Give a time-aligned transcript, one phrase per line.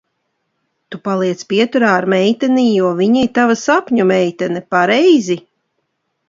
[0.93, 5.39] Tu paliec pieturā ar meiteni, jo viņa ir tava sapņu meitene, pareizi?